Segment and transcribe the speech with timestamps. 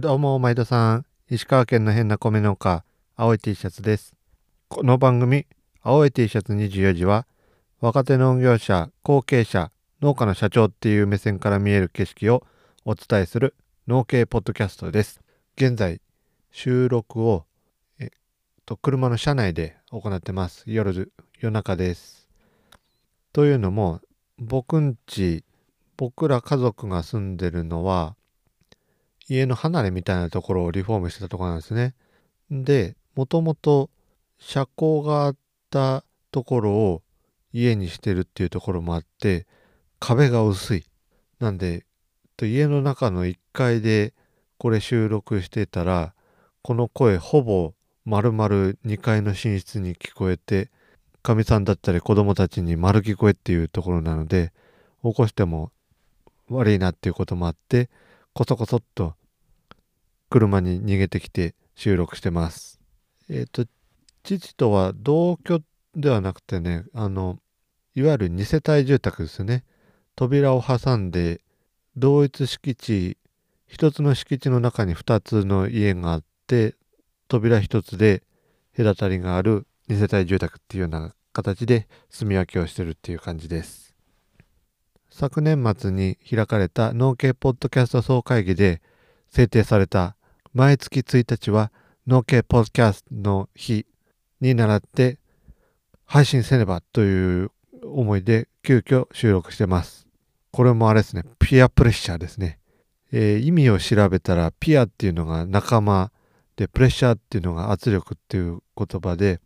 [0.00, 1.06] どうも、毎度さん。
[1.28, 2.84] 石川県の変な米農家、
[3.16, 4.14] 青い T シャツです。
[4.68, 5.48] この番組、
[5.82, 7.26] 青い T シャツ24時は、
[7.80, 12.46] 若手農業者、後継者、農家の社長っていう目線から見える景色を
[12.84, 13.56] お伝えする
[13.88, 15.20] 農系ポッドキャストです。
[15.56, 16.00] 現在、
[16.52, 17.46] 収録を、
[17.98, 18.08] えっ
[18.66, 20.62] と、車の車内で行ってます。
[20.68, 22.28] 夜、夜中です。
[23.32, 24.00] というのも、
[24.38, 25.42] 僕んち、
[25.96, 28.14] 僕ら家族が住んでるのは、
[29.28, 31.94] 家の離れみたいなところをリフォームしてたところなんですね。
[32.50, 33.90] で、もともと
[34.38, 35.36] 車高があっ
[35.70, 37.02] たところを
[37.52, 39.46] 家にしてるっていうところもあって、
[40.00, 40.84] 壁が薄い。
[41.40, 41.84] なんで、
[42.40, 44.14] 家の中の1階で
[44.58, 46.14] これ収録してたら、
[46.62, 48.48] この声ほぼ丸々
[48.86, 50.70] 2階の寝室に聞こえて、
[51.22, 54.52] かみさんだったり子供たちに丸聞こえっていうところなので、
[55.02, 55.70] 起こしても
[56.48, 57.90] 悪いなっていうこともあって、
[58.32, 59.14] こそこそっと
[60.30, 62.80] 車に逃げてきて収録してます。
[63.30, 63.64] えっ、と、
[64.22, 65.60] 父とは同居
[65.94, 67.38] ではなくてね、あの、
[67.94, 69.64] いわゆる二世帯住宅ですね。
[70.14, 71.40] 扉を挟んで、
[71.96, 73.16] 同一敷地、
[73.66, 76.74] 一つの敷地の中に二つの家があって、
[77.28, 78.22] 扉一つで
[78.76, 83.94] 隔たりがある二世帯住宅っていうような形で住み分けをしてるっていう感じです。
[85.10, 88.82] 昨年末に開かれた農系ポッドキャスト総会議で
[89.30, 90.16] 制定された
[90.54, 91.70] 毎月1日は
[92.06, 93.84] 農系ポッドキャストの日
[94.40, 95.18] に倣って
[96.06, 97.50] 配信せねばという
[97.84, 100.06] 思いで急遽収録してます。
[100.50, 102.58] これもあれですね、ピアプレッシャーですね。
[103.12, 106.10] えー意味を調べたらピアっていうのが仲間
[106.56, 109.40] でプレッシャーっていうのが圧力っていう言葉で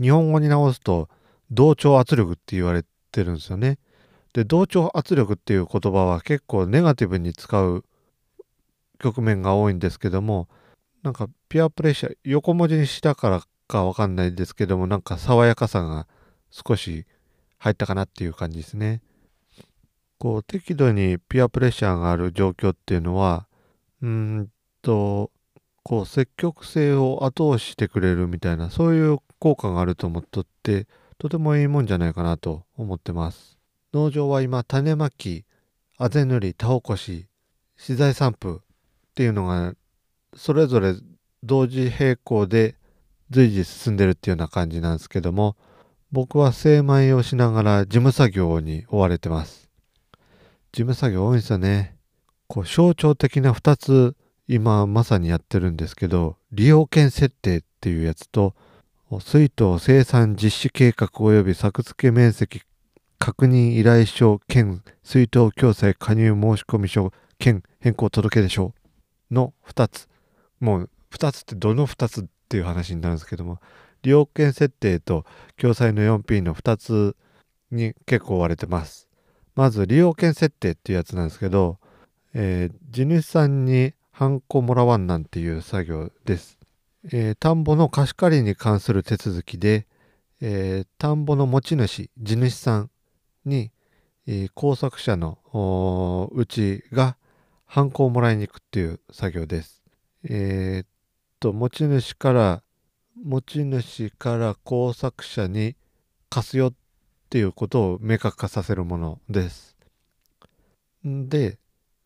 [0.00, 1.08] 日本語に直すと
[1.50, 3.78] 同調圧力って言われてるんですよね。
[4.32, 7.84] で同調圧力っていう言葉は結構ネガティブに使う
[9.00, 10.48] 局面が多いんですけども
[11.02, 16.06] なんかピュアプレッシャー横文字にしたからかわかんないですけどもなんか爽やかさが
[16.50, 17.06] 少し
[17.58, 19.02] 入ったかなっていう感じですね。
[20.18, 23.46] こう適度にピュアプレッシャーがある状況っていうのは
[24.02, 24.48] うーん
[24.82, 25.30] と
[25.82, 33.58] こう積極性を後押ししてくれるみたいなそういう効果があると思っとってとてもいいもんじゃないかなと思ってます。
[33.94, 35.44] 農場は今種まき
[35.96, 37.26] あぜ塗り田起こし
[37.76, 38.62] 資材散布
[39.10, 39.74] っていうのが
[40.34, 40.94] それぞれ
[41.42, 42.76] 同時並行で
[43.30, 45.56] 随時進んでるっていうような感じなんですけども
[46.12, 49.70] 僕は精米をしながら事務作業に追われてます。
[50.72, 51.96] 事務作業多いんですよね。
[52.48, 54.16] こう象徴的な2つ
[54.48, 58.54] 今まさにやってるんですけど利用権設定っていうやつと
[59.20, 62.62] 水筒生産実施計画及び作付け面積
[63.20, 68.74] 確認依頼書兼水筒共済加入申込書兼変更届出書
[69.30, 70.08] の2つ。
[70.60, 73.60] もう2つってどの2つっていう話になるんですけども。
[74.02, 75.26] 利用権設定と
[75.58, 77.16] 共済の 4P の2つ
[77.70, 79.08] に結構追われてます。
[79.54, 81.78] まず利用権設定っていうやつなんですけど、
[82.32, 86.58] えー地主さんにハンコもらわんなんていう作業です、
[87.12, 89.86] えー田んぼの貸し借りに関する手続きで、
[90.40, 92.90] えー田んぼの持ち主地主さん
[93.44, 93.70] に、
[94.26, 97.16] えー工作者のうちが
[97.72, 99.84] ハンコをもらいに行くっていう作業です。
[100.24, 100.86] えーっ
[101.38, 102.62] と持ち主から
[103.24, 105.76] 持ち主から工作者に
[106.28, 106.72] 貸すよっ
[107.30, 109.76] ていうことを明確化させるものです。
[111.06, 111.58] んで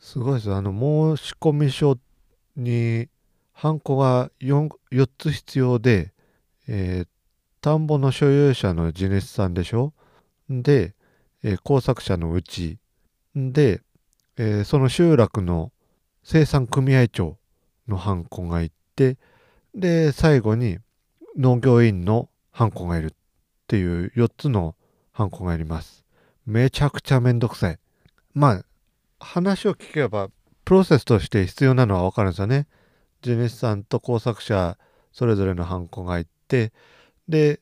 [0.00, 0.72] すごいですあの
[1.16, 1.96] 申込書
[2.56, 3.08] に
[3.52, 6.12] ハンコが 4, 4つ必要で、
[6.66, 7.08] えー
[7.60, 9.92] 田んぼの所有者の地主さんでしょ？
[10.50, 10.96] で、
[11.44, 12.78] えー工作者のうち
[13.36, 13.80] で、
[14.36, 15.72] えーその集落の
[16.22, 17.36] 生産組合長
[17.88, 19.18] のハンコがいて
[19.74, 20.78] で最後に
[21.36, 23.10] 農業員のハンコがいるっ
[23.66, 24.74] ていう4つの
[25.12, 26.04] ハンコがいります。
[26.46, 27.78] めちゃくちゃめんどくさい。
[28.34, 28.64] まあ
[29.18, 30.28] 話を聞けば
[30.64, 32.66] プロセスとして必要なのは分かるんですよね。
[33.22, 34.78] 地主さんと工作者
[35.12, 36.72] それぞれのハンコがいて
[37.28, 37.60] で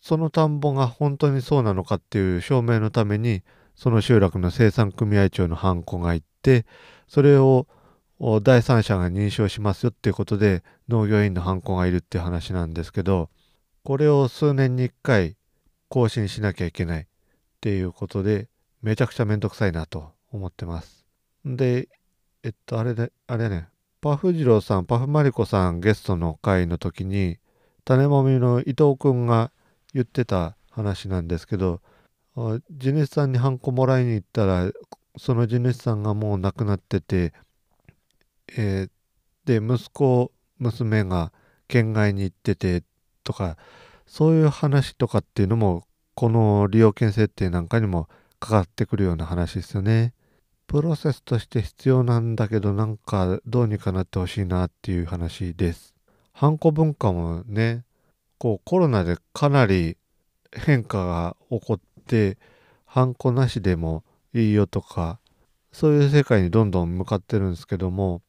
[0.00, 3.42] その田んぼが本当にそうなのかっていう証明のために
[3.82, 6.66] その集落の生産組合長のハンコがいって
[7.08, 7.66] それを
[8.44, 13.28] 第三者が認証しますよっていうことで農業員のハンコがいるっていう話なんですけど
[13.82, 15.36] これを数年に1回
[15.88, 17.06] 更新しなきゃいけないっ
[17.60, 18.46] ていうことで
[18.82, 21.04] めちゃくちゃめんどくさいなと思ってます。
[21.44, 21.88] で
[22.44, 23.66] えっとあれであれね
[24.00, 27.38] パフ次郎さんパフマリコさんゲストの回の時に
[27.84, 29.50] 種もみの伊藤君が
[29.92, 31.80] 言ってた話なんですけど
[32.70, 34.70] 地主さんにハンコもらいに行ったら
[35.18, 37.32] その地主さんがもう亡くなってて、
[38.56, 38.90] えー
[39.44, 41.32] で息子娘が
[41.68, 42.84] 県外に行ってて
[43.24, 43.56] とか
[44.06, 45.84] そういう話とかっていうのも
[46.14, 48.08] この利用権設定なんかにも
[48.38, 50.14] かかってくるような話ですよね。
[50.66, 55.94] プロセスとして必要なんだけどなんかどうにかなってほしいなっていう話です。
[56.32, 57.84] ハンコ文化もね
[58.38, 59.96] こうコロナでかなり
[60.52, 61.91] 変化が起こって
[62.84, 64.04] ハンコなしでも
[64.34, 65.18] いいよとか
[65.72, 68.22] そういう世界にどんどん向かってるんですけども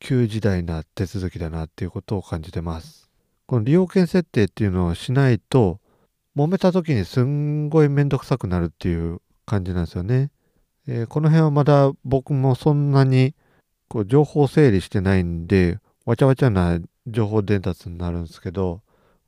[0.00, 3.10] 旧時代な手続きだなっていうことを感じてます。
[3.46, 5.78] この利用権設定っていうのをしないと
[6.36, 10.30] 揉めた時にすんごいめんどくさくなるっていう感じなんですよね。
[10.88, 13.34] えー、この辺はまだ僕もそんなに
[13.88, 18.82] こう情報整理してないんでわちゃわちゃな情報伝達になるんですけど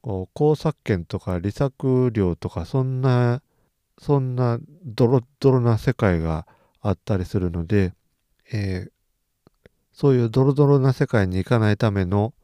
[0.00, 3.42] こう工作権とか利作料とかそんな
[3.98, 6.46] そんなドロッドロな世界が
[6.80, 7.92] あったりするので、
[8.52, 8.90] えー、
[9.92, 12.34] そういうドロドロな世界に行かないための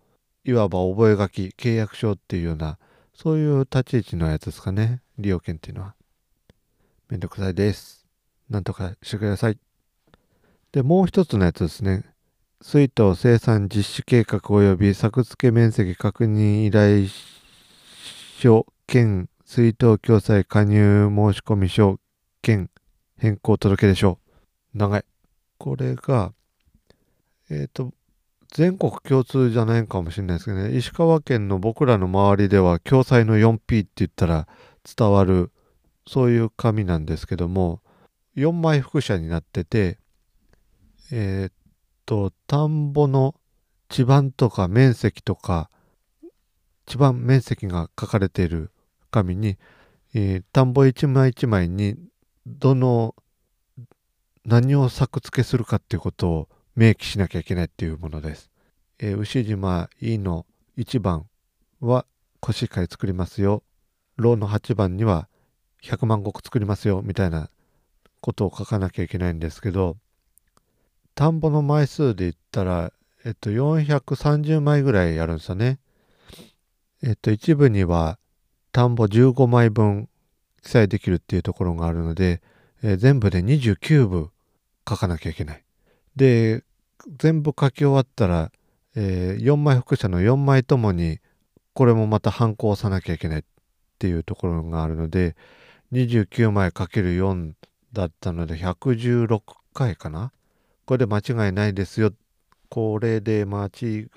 [0.45, 2.79] いわば覚書契約書っていうような
[3.15, 5.03] そういう立ち位置のやつですかね。
[5.19, 5.95] 利用権っていうのは。
[7.09, 8.07] めんどくさいです。
[8.49, 9.59] なんとかしてください。
[10.71, 12.05] でもう一つのやつですね。
[12.63, 17.09] 水筒生産実施計画及び作付面積確認依頼
[18.39, 21.99] 書兼水筒共済加入申込書
[22.43, 22.69] 兼
[23.17, 24.19] 変更届でしょ
[24.75, 24.79] う。
[24.79, 25.05] 長い。
[25.57, 26.35] これが、
[27.49, 27.95] えっ、ー、と、
[28.53, 34.47] 全国共通じゃないかもしれないですけどね、石川県の僕らの周りでは、共済の 4P って言ったら
[34.85, 35.51] 伝わる、
[36.07, 37.81] そういう紙なんですけども、
[38.37, 39.99] 4枚複写になってて、
[41.11, 41.53] えっ、ー、
[42.05, 43.35] と、田んぼの
[43.89, 45.71] 地盤とか面積とか、
[46.85, 48.73] 地盤面積が書かれている
[49.11, 49.59] 紙に、
[50.15, 51.97] えー、田んぼ一枚一枚に
[52.47, 53.15] どの
[54.45, 58.51] 何を作付けするかっていうことを明記しなきゃいけないっていうものです。
[58.99, 60.47] えー、牛島 E の
[60.77, 61.27] 1番
[61.81, 62.07] は
[62.41, 63.63] コシヒカリ作りますよ。
[64.17, 65.29] ローの8番には
[65.83, 67.51] 100万石作りますよみたいな
[68.21, 69.97] ことを書かなきゃいけないんですけど
[71.15, 72.93] 田んぼの枚数で言ったら、
[73.25, 75.81] えっと、430枚ぐらいやるんですよね。
[77.03, 78.19] えっと、一部には
[78.73, 80.09] 田んぼ15枚分
[80.63, 82.43] 記載できるっていうところがあるので、
[82.83, 84.31] えー、全部で29部
[84.89, 85.65] 書かなきゃいけない。
[86.17, 86.65] で、
[87.19, 88.51] 全部書き終わったら、
[88.95, 91.19] えー、4枚複写の4枚ともに
[91.73, 93.43] これもまた反抗さなきゃいけないっ
[93.99, 95.37] ていうところがあるので
[95.93, 97.53] 29枚かける4
[97.93, 99.41] だったので116
[99.73, 100.33] 回かな？
[100.85, 102.13] これで間違いないですよ。
[102.69, 104.09] これで間違、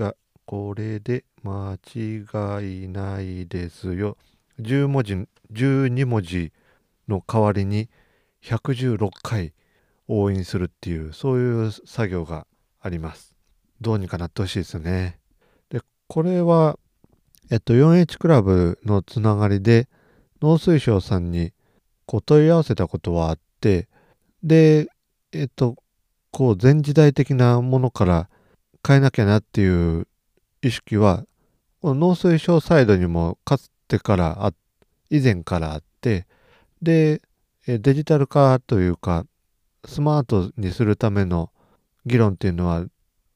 [0.46, 4.18] これで間違いないですよ。
[4.62, 5.14] 10文字、
[5.54, 6.52] 12文字
[7.08, 7.90] の代わりに
[8.44, 9.54] 116回
[10.08, 12.48] 押印するっていう、そういう作業が
[12.80, 13.36] あります。
[13.80, 15.20] どうにかなってほしいですよね。
[15.70, 16.78] で、これは、
[17.50, 19.88] えっと、4H クラブのつながりで、
[20.42, 21.54] 農水省さんに
[22.06, 23.88] こう問い合わせたことはあって、
[24.44, 24.88] で、
[25.32, 25.76] えっと、
[26.32, 28.30] こう前時代的なものから
[28.88, 30.08] 変えなきゃなっていう
[30.62, 31.26] 意識は
[31.82, 34.54] この農水省サイドにもかつてからあ
[35.10, 36.26] 以前からあって
[36.82, 37.22] で
[37.68, 39.26] デジタル化というか
[39.86, 41.52] スマートにするための
[42.06, 42.86] 議論っていうのは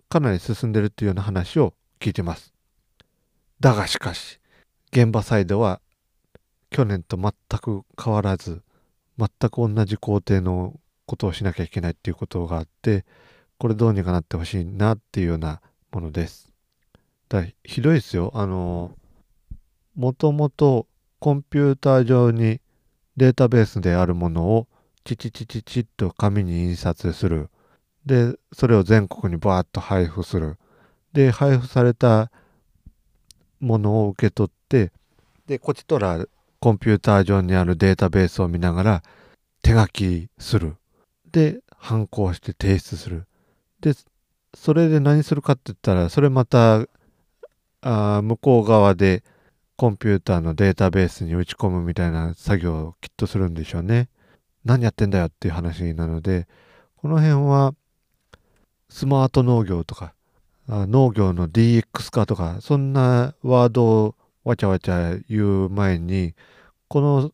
[0.08, 2.54] かなり進んでるっていうような話を聞いてます。
[3.60, 4.40] だがしかし
[4.92, 5.82] 現場サイドは
[6.70, 8.62] 去年と全く変わらず
[9.18, 13.06] 全く同じ工程のことをしなきゃいけないっていうことがあって
[13.58, 16.50] これどうにかなってほしいなっていうようなものです。
[17.28, 18.32] だひどいですよ。
[18.34, 18.96] あの
[19.96, 20.88] もともと
[21.20, 22.60] コンピューター上に
[23.18, 24.68] データベースであるものを
[25.06, 27.50] チチチチチッと紙に印刷する。
[28.06, 30.58] で、それを全国にバーッと配布する。
[31.14, 32.30] で、配布された
[33.60, 34.92] ものを受け取って、
[35.48, 36.26] で、こちとら
[36.60, 39.04] コンピューター上にあるデータベースを見ながら
[39.62, 40.76] 手書きする。
[41.32, 43.28] で、反抗して提出する。
[43.80, 43.94] で、
[44.54, 46.86] それで何するかって言ったら、それまた、
[47.82, 49.24] あ向こう側で
[49.78, 54.08] コンピューターのデータベースに打ち込むみたいな作業をきっとするんでしょうね。
[54.64, 56.48] 何やってんだよっていう話なので、
[56.96, 57.76] この辺は
[58.90, 60.14] スマート農業とか、
[60.70, 64.16] 農業の DX 化とか、そんなワードを
[64.46, 66.36] わちゃわちゃ言う前に、
[66.88, 67.32] この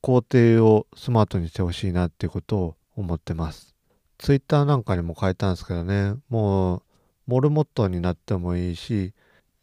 [0.00, 3.76] 工程をスマートにしてほしいなっていうことを思ってます。
[4.16, 6.82] ツイッターなんかにも書いたんですけどね、もう、
[7.26, 9.12] モルモットになってもいいし、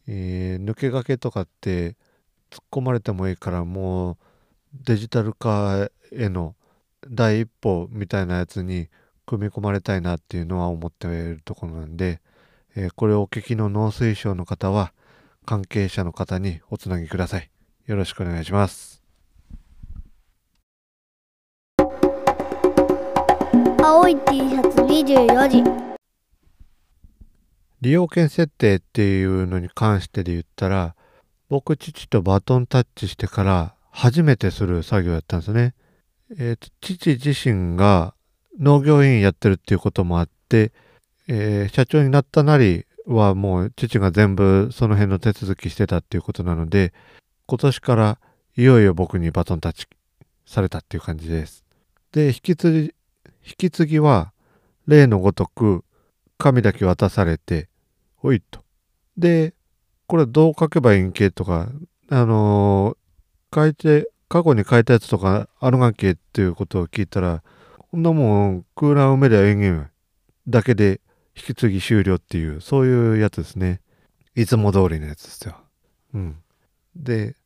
[0.06, 1.96] えー、抜け駆けとかって
[2.50, 4.16] 突っ込まれてもいいからもう
[4.84, 6.54] デジタル化への
[7.08, 8.88] 第一歩みたいなやつに
[9.26, 12.20] 組み込まれたいなっていうのは思っているところなんで、
[12.76, 14.92] ええーこれをお聞きの農水省の方は
[15.44, 17.50] 関係者の方におつなぎください。
[17.86, 19.02] よろしくお願いします。
[23.82, 25.90] 青い T シャツ24時
[27.80, 30.94] 利用券設定っていうのに関してで言ったら
[31.50, 35.74] 僕父とバトンタッチしてから初めてする作業やったんですね。
[36.38, 38.14] えーと父自身が
[38.60, 40.72] 農業委員やってるっていうこともあって、
[41.26, 46.92] えー社長になったなりはもう父が全部その辺の手続きしてたっていうことなので
[47.46, 48.18] 今年から
[48.56, 49.86] いよいよ僕にバトンタッチ
[50.46, 51.64] されたっていう感じです。
[52.12, 54.32] で引き継ぎ引き継ぎは
[54.86, 55.84] 例のごとく
[56.38, 57.68] 紙だけ渡されて
[58.14, 58.60] ほいと。
[59.16, 59.54] で、
[60.10, 61.68] これどう書けばいいんけとか、
[62.08, 67.44] あのー書いて、過去に書いたやつとかあるがけっていうことを聞いたら、
[67.78, 69.88] こんなもん空欄埋めりゃええんげん
[70.48, 71.00] だけで
[71.36, 73.82] 引き継ぎ終了っていう、そういうやつですね。
[74.34, 75.56] いつも通りのやつですよ。
[76.12, 76.36] うん。
[76.96, 77.36] で、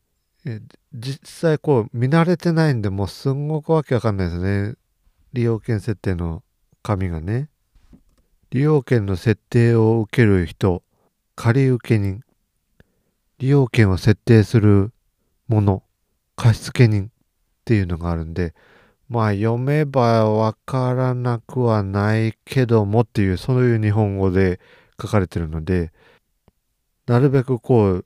[0.95, 4.75] 実際こう見慣れてないんで、もうすんごくわけわかんないですね。
[5.35, 6.43] 利用券設定の
[6.83, 7.51] 紙がね。
[8.49, 10.83] 利用券の設定を受ける人、
[11.37, 12.24] 借受人、
[13.45, 14.91] 利用券を設定する
[15.49, 15.83] もの、
[16.35, 17.11] 貸付人っ
[17.67, 18.55] ていうのがあるんで、
[19.11, 24.61] まあ読めばわからなくはないけどもっていう、そういう日本語で
[24.99, 25.93] 書かれてるので、
[27.07, 28.05] なるべくこう、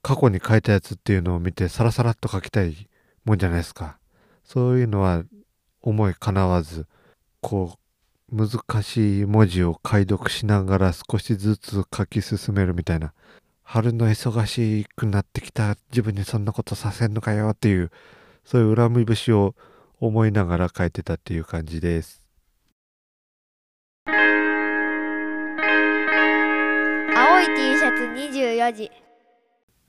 [0.00, 2.88] 過去に書いたやつっていうのを見て、サラサラっと書きたい
[3.26, 3.98] もんじゃないですか。
[4.42, 5.22] そういうのは
[5.82, 6.86] 思い叶わず、
[7.42, 7.76] こ
[8.32, 13.12] う、難しい文字を解読しながら少しずつ書き進めるみたいな
[13.70, 17.90] 春の忙しくなってきた自分にそんなことさせんのかよっていう
[18.42, 19.54] そういう恨み節を
[20.00, 22.22] 思いながら書いてたっていう感じです。
[24.06, 24.14] 青
[27.42, 28.04] い T シャツ
[28.38, 28.90] 24時。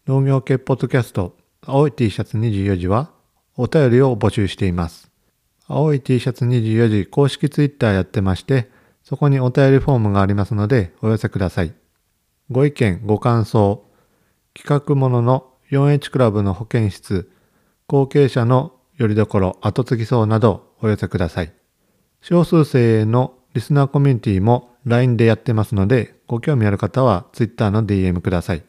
[0.07, 3.11] 農業系ポッドキャスト青い T シャツ24時は
[3.55, 5.09] お便りを募集しています。
[5.69, 8.69] 青い T シャツ24時公式ツイッターやってまして
[9.03, 11.73] そこにお便りフォームがありますのでお寄せください
[12.51, 13.85] ご意見ご感想
[14.53, 17.31] 企画ものの 4H クラブの保健室
[17.87, 21.53] 後継者のよりどころ後継ぎそうなどお寄せください
[22.21, 28.63] 少数生のリスナーコミュニティも LINE でやってますのでご興味ある方は Twitter の DM ください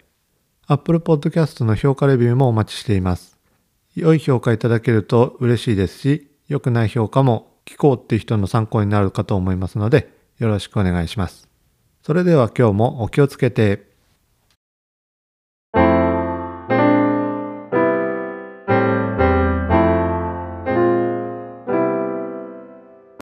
[0.73, 3.37] Apple Podcast の評価レビューもお待ちしています。
[3.97, 11.50] 良い評価いただけると嬉しいですし、良くない評価も聞こうっていう人の参考になるかと思いますので、よろしくお願いします。
[12.11, 13.90] それでは今日もお気をつけて。